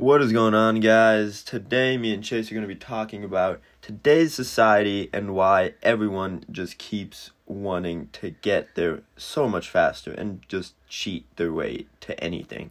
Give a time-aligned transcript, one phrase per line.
[0.00, 1.42] What is going on, guys?
[1.42, 6.42] Today, me and Chase are going to be talking about today's society and why everyone
[6.50, 12.18] just keeps wanting to get there so much faster and just cheat their way to
[12.18, 12.70] anything.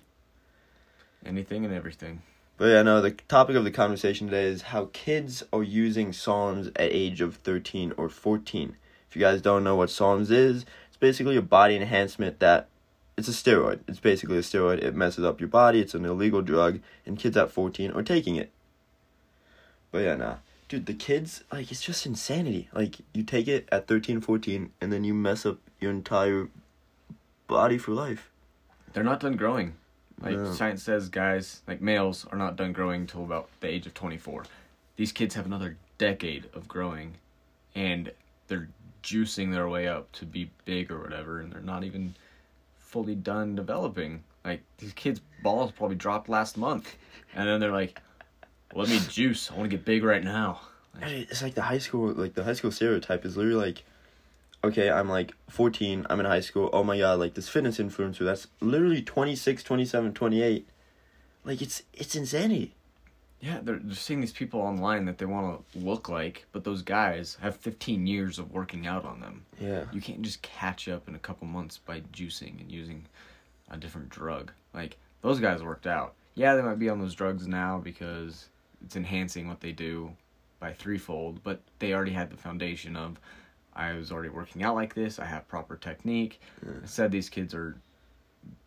[1.24, 2.24] Anything and everything.
[2.58, 6.70] But yeah, no, the topic of the conversation today is how kids are using SARMs
[6.78, 8.76] at age of 13 or 14.
[9.08, 12.70] If you guys don't know what SARMs is, it's basically a body enhancement that
[13.20, 13.82] it's a steroid.
[13.88, 14.82] It's basically a steroid.
[14.82, 15.80] It messes up your body.
[15.82, 18.50] It's an illegal drug, and kids at 14 are taking it.
[19.92, 20.36] But yeah, nah.
[20.68, 22.70] Dude, the kids, like, it's just insanity.
[22.74, 26.50] Like, you take it at 13, 14, and then you mess up your entire
[27.48, 28.30] body for life.
[28.94, 29.76] They're not done growing.
[30.22, 30.54] Like No.
[30.54, 34.46] science says, guys, like males are not done growing until about the age of 24.
[34.98, 37.16] These kids have another decade of growing,
[37.74, 38.12] and
[38.48, 38.70] they're
[39.02, 42.16] juicing their way up to be big or whatever, and they're not even
[42.90, 44.24] fully done developing.
[44.44, 46.96] Like these kids' balls probably dropped last month,
[47.36, 48.02] and then they're like,
[48.74, 49.52] "Let me juice.
[49.52, 50.62] I want to get big right now."
[51.00, 53.84] Mean, It's like the high school, like, the high school stereotype is literally like,
[54.64, 58.26] okay, I'm like 14, I'm in high school, oh my god, like, this fitness influencer,
[58.26, 60.68] that's literally 26, 27, 28.
[61.46, 62.76] Like, it's, it's insanity.
[63.42, 66.82] Yeah, they're, they're seeing these people online that they want to look like, but those
[66.82, 69.46] guys have 15 years of working out on them.
[69.60, 69.86] Yeah.
[69.94, 73.06] You can't just catch up in a couple months by juicing and using
[73.70, 74.52] a different drug.
[74.74, 76.16] Like, those guys worked out.
[76.36, 78.50] Yeah, they might be on those drugs now because
[78.84, 80.12] it's enhancing what they do
[80.60, 83.20] by threefold, but they already had the foundation of
[83.74, 86.42] I was already working out like this, I have proper technique.
[86.82, 87.78] Instead, these kids are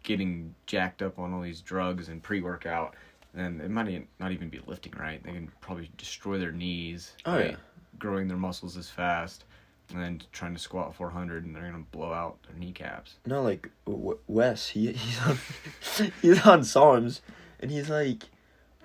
[0.02, 2.94] getting jacked up on all these drugs and pre workout,
[3.34, 5.22] and it might not even be lifting right.
[5.22, 7.12] They can probably destroy their knees.
[7.24, 7.56] Oh, by yeah.
[7.98, 9.44] Growing their muscles as fast,
[9.90, 13.16] and then trying to squat 400, and they're gonna blow out their kneecaps.
[13.26, 15.38] No, like, w- Wes, he, he's on,
[16.22, 17.20] he's on SARMs,
[17.60, 18.24] and he's like,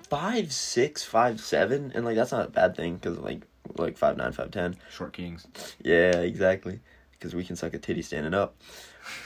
[0.09, 3.41] five six, five seven, and like, that's not a bad thing, because like,
[3.77, 4.75] like, five nine, five ten.
[4.91, 5.47] Short kings.
[5.83, 6.79] Yeah, exactly.
[7.11, 8.55] Because we can suck a titty standing up.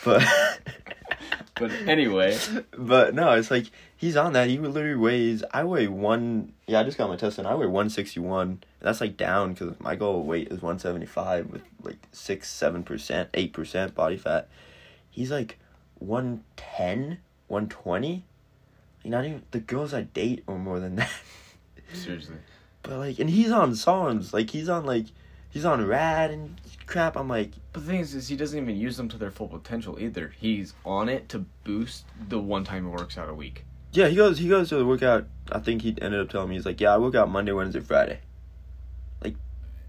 [0.03, 0.24] But
[1.62, 2.36] But anyway,
[2.75, 4.50] but no, it's like he's on that.
[4.50, 5.44] He literally weighs.
[5.53, 6.53] I weigh one.
[6.66, 8.64] Yeah, I just got my test and I weigh one sixty one.
[8.80, 12.81] That's like down because my goal weight is one seventy five with like six seven
[12.81, 14.50] percent, eight percent body fat.
[15.12, 15.59] He's like
[16.00, 18.24] 110, 120.
[19.06, 21.12] Not even the girls I date are more than that.
[21.94, 22.38] seriously.
[22.81, 24.34] But like, and he's on songs.
[24.34, 25.08] Like he's on like,
[25.51, 27.16] he's on rad and crap.
[27.16, 29.47] I'm like, But the thing is, is he doesn't even use them to their full
[29.47, 30.34] potential either.
[30.39, 33.66] He's on it to boost the one time he works out a week.
[33.94, 34.38] Yeah, he goes.
[34.38, 35.28] He goes to the workout.
[35.51, 37.81] I think he ended up telling me he's like, yeah, I work out Monday, Wednesday,
[37.81, 38.19] Friday.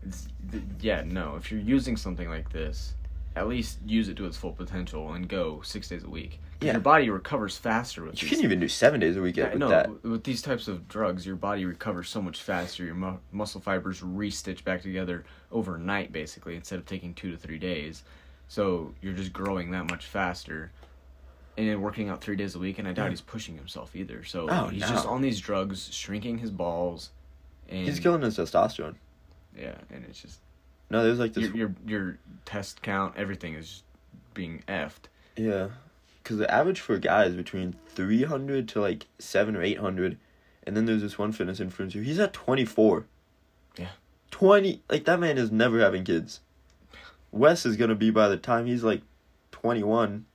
[0.05, 1.37] It's, th- yeah, no.
[1.37, 2.95] If you're using something like this,
[3.35, 6.39] at least use it to its full potential and go six days a week.
[6.61, 6.73] Yeah.
[6.73, 9.59] Your body recovers faster with You can even do seven days a week Yeah, with
[9.59, 10.05] no, that.
[10.05, 12.85] with these types of drugs, your body recovers so much faster.
[12.85, 17.59] Your mu- muscle fibers restitch back together overnight, basically, instead of taking two to three
[17.59, 18.05] days.
[18.49, 20.71] So you're just growing that much faster.
[21.57, 23.11] And then working out three days a week, and I doubt Yeah.
[23.11, 24.23] he's pushing himself either.
[24.25, 24.89] So Oh, he's no.
[24.89, 27.11] just on these drugs, shrinking his balls,
[27.69, 28.95] and He's killing his testosterone.
[29.59, 30.39] yeah, and it's just
[30.93, 31.45] No, there's like this.
[31.45, 33.83] your your your test count, everything is
[34.35, 35.09] being effed.
[35.37, 35.69] Yeah,
[36.23, 39.79] because the average for a guy is between three hundred to like seven or eight
[39.79, 40.19] hundred,
[40.65, 42.05] and then there's this one fitness influencer.
[42.05, 43.07] He's at twenty four.
[43.79, 43.89] Yeah.
[44.31, 46.41] Twenty like that man is never having kids.
[47.31, 49.01] Wes is gonna be by the time he's like
[49.51, 50.27] twenty one.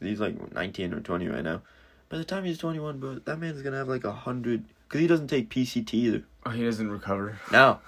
[0.00, 1.60] He's like nineteen or twenty right now.
[2.08, 4.64] By the time he's twenty one, bro, that man's gonna have like a hundred.
[4.88, 6.22] Cause he doesn't take PCT either.
[6.46, 7.38] Oh, he doesn't recover.
[7.52, 7.80] No.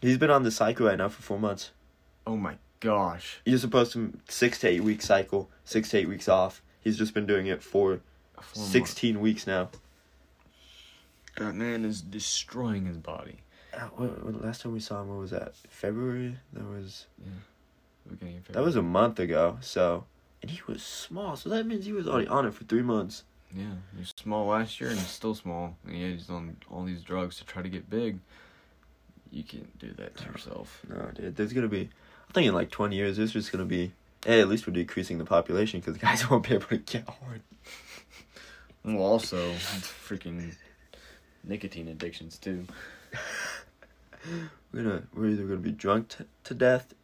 [0.00, 1.70] He's been on the cycle right now for four months.
[2.26, 3.40] Oh my gosh.
[3.44, 6.62] You're supposed to six to eight week cycle, six to eight weeks off.
[6.80, 8.00] He's just been doing it for
[8.40, 8.72] Four months.
[8.72, 9.70] 16 weeks now.
[11.36, 13.38] That man is destroying his body.
[13.74, 15.54] Uh, what, what, last time we saw him, what was that?
[15.68, 16.36] February?
[16.52, 17.06] That was
[18.08, 19.58] Beginning of that was a month ago.
[19.60, 20.04] So,
[20.40, 21.36] and he was small.
[21.36, 23.24] So that means he was already on it for three months.
[23.54, 25.76] Yeah, he was small last year and he's still small.
[25.86, 28.18] And yeah, he's on all these drugs to try to get big.
[29.30, 30.82] You can't do that to yourself.
[30.88, 31.36] No, dude.
[31.36, 31.90] There's gonna be.
[32.28, 33.92] I think in like 20 years, there's just gonna be.
[34.24, 37.42] Hey, at least we're decreasing the population because guys won't be able to get hard.
[38.84, 40.52] Well, also, freaking
[41.44, 42.66] nicotine addictions too.
[44.72, 45.02] We're gonna.
[45.14, 46.94] We're either gonna be drunk t- to death,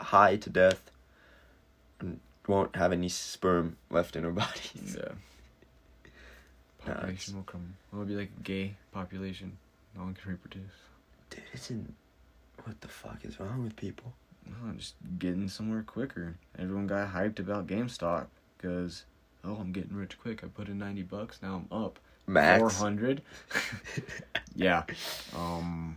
[0.00, 0.90] high to death,
[2.00, 4.96] and won't have any sperm left in our bodies.
[4.98, 5.12] Yeah.
[6.86, 7.74] Nah, Population will come.
[7.92, 9.58] It'll be like a gay population.
[9.94, 10.62] No one can reproduce.
[11.30, 11.94] Dude, isn't.
[12.64, 14.12] What the fuck is wrong with people?
[14.46, 16.36] No, just getting somewhere quicker.
[16.58, 19.04] Everyone got hyped about GameStop because,
[19.44, 20.42] oh, I'm getting rich quick.
[20.44, 21.98] I put in 90 bucks, now I'm up.
[22.26, 22.60] Max.
[22.60, 23.22] four hundred.
[24.54, 24.84] yeah.
[25.36, 25.96] Um,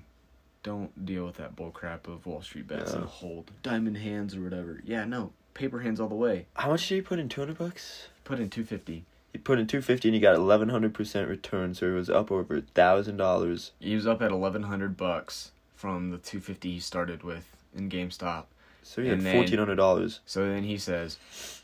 [0.64, 3.00] don't deal with that bullcrap of Wall Street bets Yeah.
[3.00, 4.82] and hold diamond hands or whatever.
[4.86, 6.48] Yeah, no paper hands all the way.
[6.56, 7.30] How much did you put in?
[7.30, 8.08] Two hundred bucks.
[8.24, 9.06] Put in two fifty.
[9.34, 12.10] You put in two fifty and he got eleven hundred percent return, so it was
[12.10, 13.72] up over thousand dollars.
[13.80, 17.46] He was up at eleven hundred bucks from the two fifty he started with
[17.76, 18.44] in GameStop.
[18.84, 21.18] So he had And then- fourteen hundred dollars So then he says,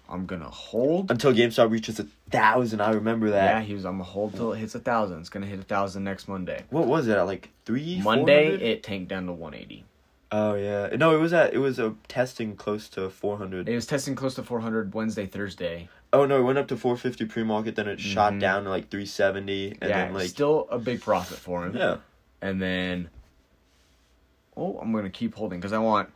[0.10, 2.82] "I'm gonna hold." until GameStop reaches a thousand.
[2.82, 3.44] I remember that.
[3.58, 3.86] Yeah, he was.
[3.86, 5.20] I'm gonna hold till it hits a thousand.
[5.20, 6.64] It's gonna hit a thousand next Monday.
[6.72, 8.02] What was it at like three?
[8.02, 8.62] Monday 400?
[8.66, 9.86] it tanked down to one eighty.
[10.32, 13.68] Oh yeah, no, it was at it was a testing close to four hundred.
[13.70, 15.90] It was testing close to four hundred Wednesday, Thursday.
[16.12, 18.40] Oh no, it went up to four fifty pre market, then it shot Mhm.
[18.40, 21.76] down to like three seventy, and yeah, then like still a big profit for him.
[21.76, 21.98] yeah,
[22.42, 23.10] and then
[24.58, 26.10] oh i'm gonna keep holding because i want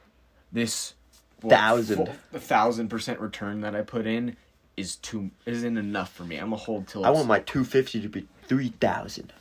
[0.51, 0.94] this
[1.42, 2.10] Thousand.
[2.31, 4.36] the thousand percent return that i put in
[4.78, 8.01] is too isn't enough for me i'm gonna hold till I want my two fifty
[8.01, 9.31] to be three thousand.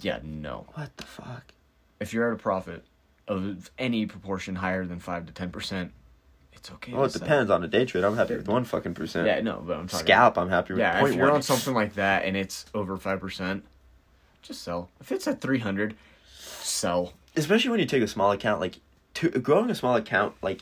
[0.00, 1.52] yeah no What the fuck?
[2.00, 2.84] if you're at a profit
[3.28, 5.92] of any proportion higher than 5 to 10 percent
[6.52, 8.04] it's okay Well, it depends on the day trade.
[8.04, 9.26] I'm happy with one fucking percent.
[9.26, 11.36] yeah no but i'm talking Scalp, I'm happy with yeah point if you're one.
[11.36, 13.64] on something like that and it's over 5 percent
[14.42, 15.94] just sell if it's at 300
[16.38, 18.74] sell Especially when you take a small account, like
[19.14, 20.60] to growing a small account, like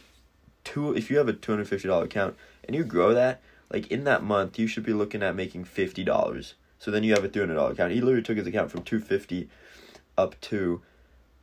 [0.63, 0.95] two.
[0.95, 3.41] If you have a two hundred fifty dollar account and you grow that,
[3.73, 6.55] like in that month, you should be looking at making fifty dollars.
[6.79, 7.93] So then you have a three hundred dollar account.
[7.93, 9.49] He literally took his account from two fifty
[10.17, 10.81] up to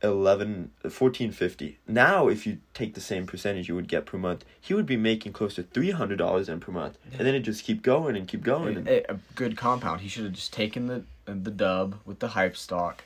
[0.02, 4.74] 11 1450 now if you take the same percentage you would get per month he
[4.74, 6.98] would be making close to $300 in per month.
[7.12, 8.86] And then it just keep going and keep going.
[8.86, 10.02] A good compound.
[10.02, 13.04] He should have just taken the the dub with the hype stock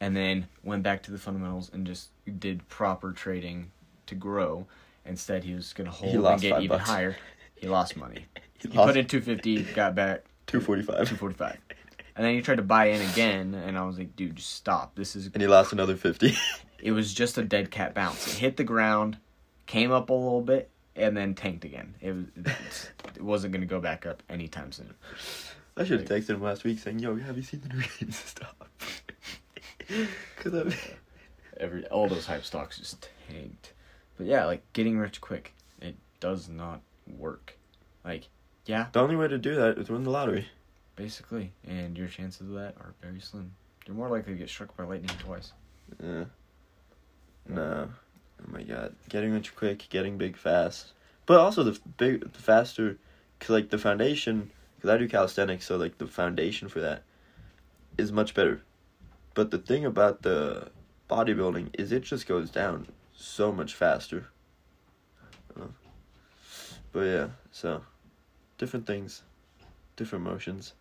[0.00, 3.70] and then went back to the fundamentals and just did proper trading
[4.06, 4.66] to grow.
[5.04, 6.88] Instead he was going to hold and get even bucks.
[6.88, 7.16] higher.
[7.54, 8.26] He lost money.
[8.58, 11.58] He, he lost put in 250 got back 245 245
[12.16, 13.54] and then he tried to buy in again.
[13.54, 14.94] And I was like, dude, just stop.
[14.94, 16.34] This is and he lost another fifty.
[16.78, 18.26] it was just a dead cat bounce.
[18.26, 19.18] It hit the ground,
[19.66, 21.94] came up a little bit, and then tanked again.
[22.00, 24.94] It was it wasn't gonna go back up anytime soon.
[25.76, 28.16] I should have texted him last week saying, "Yo, have you seen the new games
[28.24, 28.68] stop?"
[30.36, 30.76] Because I.
[31.60, 33.72] every all those hype stocks just tanked.
[34.16, 37.56] But yeah, like getting rich quick, it does not work.
[38.04, 38.28] Like,
[38.64, 40.48] yeah, The only way to do that is win the lottery.
[40.96, 43.52] Basically, and your chances of that are very slim.
[43.86, 45.52] You're more likely to get struck by lightning twice.
[46.02, 46.24] Yeah.
[47.48, 47.88] No.
[48.40, 48.96] Oh my god.
[49.08, 50.92] Getting rich quick, getting big fast.
[51.26, 52.98] But also the big, the faster,
[53.38, 54.50] cause like the foundation,
[54.80, 57.02] cause I do calisthenics, so like the foundation for that
[57.96, 58.62] is much better.
[59.34, 60.70] But the thing about the
[61.08, 64.28] bodybuilding is it just goes down so much faster.
[65.58, 65.66] Uh,
[66.92, 67.82] But yeah, so
[68.58, 69.22] different things,
[69.96, 70.72] different motions.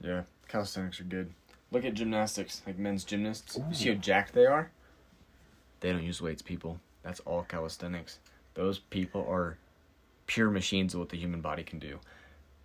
[0.00, 1.30] Yeah, calisthenics are good.
[1.70, 3.56] Look at gymnastics, like men's gymnasts.
[3.68, 4.70] You see how jacked they are?
[5.80, 6.80] They don't use weights, people.
[7.02, 8.18] That's all calisthenics.
[8.54, 9.56] Those people are
[10.26, 11.98] pure machines of what the human body can do.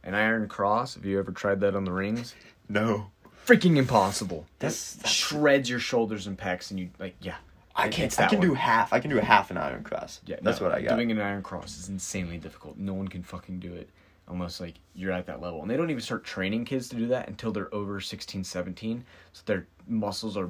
[0.04, 2.36] An iron cross, have you ever tried that on the rings?
[2.68, 3.12] No.
[3.46, 4.46] Freaking impossible.
[4.60, 7.36] That's- That that's- shreds your shoulders and pecs, and you, like, yeah.
[7.76, 8.18] I can't.
[8.20, 8.48] I can one.
[8.48, 8.94] do half.
[8.94, 10.22] I can do a half an iron cross.
[10.26, 10.96] Yeah, that's no, what I got.
[10.96, 12.78] Doing an iron cross is insanely difficult.
[12.78, 13.90] No one can fucking do it
[14.28, 15.62] unless like you're at that level.
[15.62, 19.06] And they don't even start training kids to do that until they're over 16, 17.
[19.34, 20.50] So their muscles are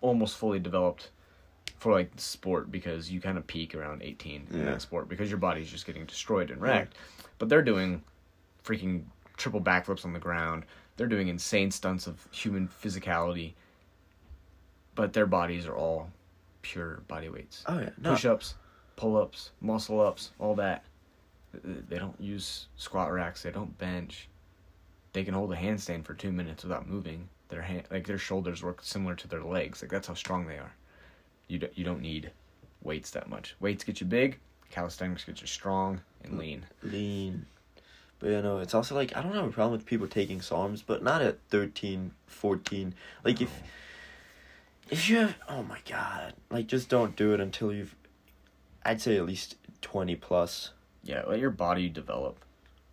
[0.00, 1.10] almost fully developed
[1.78, 5.38] for like sport because you kind of peak around 18 in that sport because your
[5.38, 6.94] body's just getting destroyed and wrecked.
[7.38, 8.02] But they're doing
[8.64, 9.04] freaking
[9.36, 10.64] triple backflips on the ground.
[10.96, 13.54] They're doing insane stunts of human physicality.
[14.94, 16.10] But their bodies are all
[16.62, 17.90] pure body weights oh yeah.
[18.00, 18.12] No.
[18.12, 18.54] push ups,
[18.96, 20.84] pull ups, muscle ups, all that.
[21.62, 23.42] Th- They don't use squat racks.
[23.42, 24.28] They don't bench.
[25.12, 27.28] They can hold a handstand for two minutes without moving.
[27.48, 29.82] Their hand, like their shoulders work similar to their legs.
[29.82, 30.74] Like that's how strong they are.
[31.46, 32.30] You don't, you don't need
[32.82, 33.54] weights that much.
[33.60, 34.38] Weights get you big.
[34.70, 36.66] Calisthenics get you strong and mm, lean.
[36.82, 37.46] lean.
[38.18, 40.82] But you know, it's also like I don't have a problem with people taking SARMs,
[40.84, 42.94] but not at 13, 14.
[43.24, 43.62] Like if
[44.90, 47.94] if you have oh my god, like just don't do it until you've
[48.84, 50.70] I'd say at least 20 plus.
[51.04, 52.38] Yeah, let your body develop.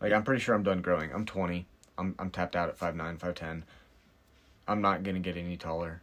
[0.01, 1.11] Like I'm pretty sure I'm done growing.
[1.13, 1.65] I'm 20.
[1.97, 3.63] I'm I'm tapped out at 5'9", 5'10".
[4.67, 6.01] I'm not gonna get any taller.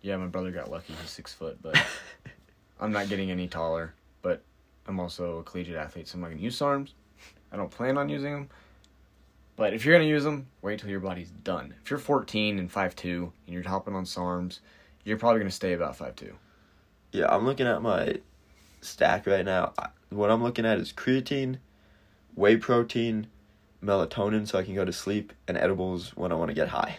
[0.00, 0.94] Yeah, my brother got lucky.
[1.00, 1.76] He's six foot, but
[2.80, 3.94] I'm not getting any taller.
[4.22, 4.42] But
[4.86, 6.92] I'm also a collegiate athlete, so I'm not gonna use SARMs.
[7.52, 8.48] I don't plan on using them.
[9.56, 11.74] But if you're gonna use them, wait till your body's done.
[11.82, 14.60] If you're 14 and 5'2", and you're hopping on SARMs,
[15.04, 16.34] you're probably gonna stay about 5'2".
[17.10, 18.20] Yeah, I'm looking at my
[18.80, 19.72] stack right now.
[19.78, 21.58] I- What I'm looking at is creatine,
[22.34, 23.26] whey protein,
[23.82, 26.96] melatonin so I can go to sleep, and edibles when I want to get high.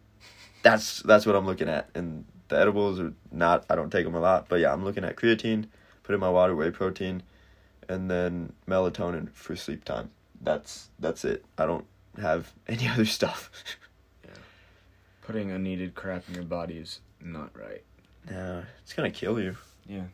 [0.62, 3.64] that's that's what I'm looking at, and the edibles are not.
[3.70, 5.66] I don't take them a lot, but yeah, I'm looking at creatine,
[6.02, 7.22] put in my water, whey protein,
[7.88, 10.10] and then melatonin for sleep time.
[10.40, 11.44] That's that's it.
[11.56, 11.86] I don't
[12.20, 13.50] have any other stuff.
[15.22, 17.82] Putting unneeded crap in your body is not right.
[18.30, 19.56] yeah, it's gonna kill you.
[19.86, 20.04] Yeah.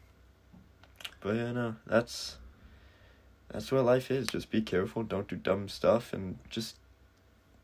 [1.25, 2.37] But yeah, no, that's
[3.51, 4.27] that's what life is.
[4.27, 5.03] Just be careful.
[5.03, 6.77] Don't do dumb stuff, and just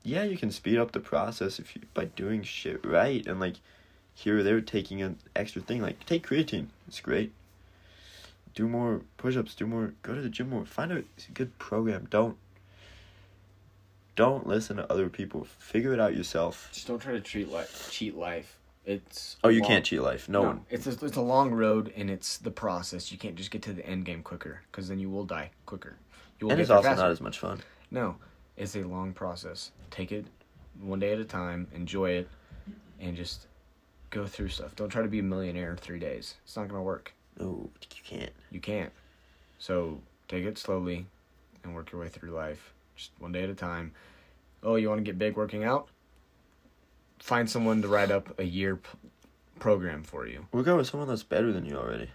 [0.02, 3.56] yeah, you can speed up the process if you by doing shit right and like
[4.14, 5.82] here or there taking an extra thing.
[5.82, 6.68] Like take creatine.
[6.88, 7.32] It's great.
[8.54, 9.54] Do more push-ups.
[9.54, 9.92] Do more.
[10.02, 10.64] Go to the gym more.
[10.64, 12.08] Find a good program.
[12.08, 12.38] Don't
[14.16, 15.44] don't listen to other people.
[15.58, 16.70] Figure it out yourself.
[16.72, 18.56] Just don't try to treat life cheat life.
[18.90, 20.28] It's Oh, you long- can't cheat life.
[20.28, 20.66] No, one.
[20.68, 23.12] It's a, it's a long road and it's the process.
[23.12, 25.96] You can't just get to the end game quicker because then you will die quicker.
[26.40, 27.02] You will And it's also faster.
[27.02, 27.60] not as much fun.
[27.90, 28.16] No,
[28.56, 29.70] it's a long process.
[29.90, 30.24] Take it
[30.80, 32.28] one day at a time, enjoy it,
[33.00, 33.46] and just
[34.10, 34.74] go through stuff.
[34.74, 36.34] Don't try to be a millionaire in three days.
[36.44, 37.12] It's not gonna work.
[37.38, 38.32] No, you can't.
[38.50, 38.92] You can't.
[39.58, 41.06] So take it slowly
[41.62, 43.92] and work your way through life, just one day at a time.
[44.62, 45.88] Oh, you want to get big working out?
[47.20, 48.88] Find someone to write up a year p-
[49.58, 50.46] program for you.
[50.52, 52.10] Work out with someone that's better than you already.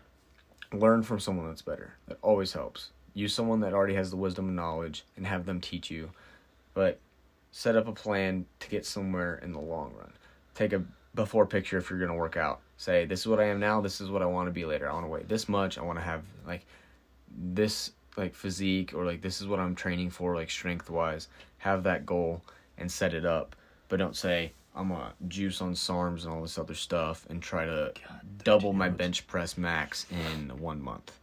[0.73, 1.93] Learn from someone that's better.
[2.07, 2.91] That always helps.
[3.13, 6.09] Use someone that already has the wisdom and knowledge and have them teach you.
[6.73, 6.99] But
[7.51, 10.11] set up a plan to get somewhere in the long run.
[10.55, 10.83] Take a
[11.13, 12.59] before picture if you're going to work out.
[12.77, 14.89] Say, this is what I am now, this is what I want to be later.
[14.89, 15.77] I want to weigh this much.
[15.77, 16.65] I want to have like
[17.37, 21.27] this like physique or like this is what I'm training for like strength wise.
[21.59, 22.41] Have that goal
[22.77, 23.55] and set it up.
[23.87, 27.65] But don't say I'm gonna juice on SARMs and all this other stuff and try
[27.65, 27.93] to
[28.43, 31.17] double my bench press max in one month.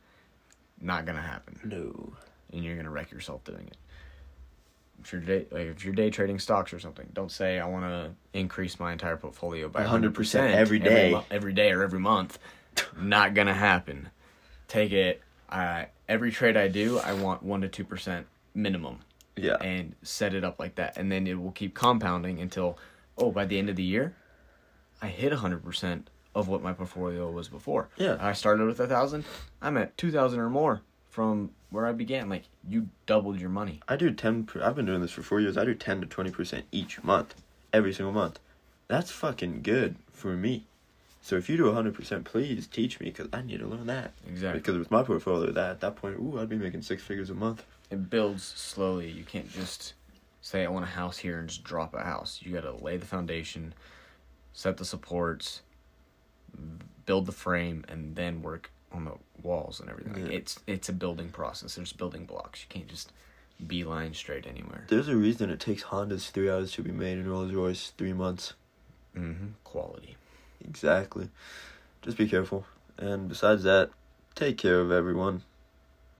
[0.80, 2.14] Not gonna happen, No.
[2.52, 3.76] and you're gonna wreck yourself doing it.
[5.04, 7.84] If you're day, like if you're day trading stocks or something, don't say I want
[7.84, 11.10] to increase my entire portfolio by 100 100% every day.
[11.12, 12.38] mo- every day or every month.
[12.96, 14.08] Not gonna happen.
[14.68, 15.20] Take it.
[15.48, 19.00] Uh, every trade I do, I want one to two percent minimum
[19.36, 19.56] Yeah.
[19.56, 22.78] and set it up like that and then it will keep compounding until
[23.18, 24.14] oh by the end of the year
[25.00, 26.02] i hit 100%
[26.34, 28.16] of what my portfolio was before Yeah.
[28.20, 29.24] i started with a thousand
[29.60, 33.96] i'm at 2000 or more from where i began like you doubled your money I
[33.96, 35.56] do 10 per, I've been doing this for 4 years.
[35.58, 37.34] I do 10 to 20% each month.
[37.72, 38.38] Every single month.
[38.88, 40.64] That's fucking good for me.
[41.20, 44.12] So if you do 100%, please teach me cuz I need to learn that.
[44.28, 47.30] exactly Because with my portfolio that at that point, ooh, I'd be making six figures
[47.30, 47.64] a month.
[47.90, 49.94] it builds slowly you can't just
[50.42, 52.96] say i want a house here and just drop a house you got to lay
[52.98, 53.72] the foundation
[54.52, 55.62] set the supports
[57.06, 60.32] build the frame and then work on the walls and everything Yeah.
[60.32, 63.12] it's it's a building process there's building blocks you can't just
[63.66, 67.28] beeline straight anywhere There's a reason it takes Hondas 3 hours to be made and
[67.28, 68.54] Rolls Royce 3 months.
[69.16, 69.48] mm-hmm.
[69.64, 70.16] quality
[70.64, 71.28] Exactly.
[72.02, 72.64] Just be careful.
[72.96, 73.90] And besides that,
[74.36, 75.42] take care of everyone.